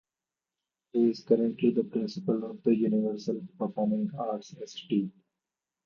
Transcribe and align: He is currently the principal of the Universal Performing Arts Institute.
He 0.93 1.11
is 1.11 1.21
currently 1.21 1.69
the 1.69 1.83
principal 1.83 2.43
of 2.49 2.63
the 2.63 2.75
Universal 2.75 3.47
Performing 3.59 4.09
Arts 4.17 4.51
Institute. 4.59 5.11